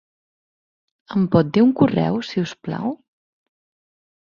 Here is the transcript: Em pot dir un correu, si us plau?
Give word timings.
Em 1.17 1.27
pot 1.35 1.51
dir 1.59 1.63
un 1.67 1.75
correu, 1.83 2.19
si 2.31 2.45
us 2.47 2.57
plau? 2.69 2.99